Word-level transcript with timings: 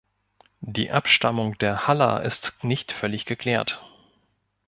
Die 0.65 0.89
Abstammung 0.89 1.59
der 1.59 1.85
Haller 1.87 2.23
ist 2.23 2.55
nicht 2.63 2.91
völlig 2.91 3.25
geklärt. 3.27 3.83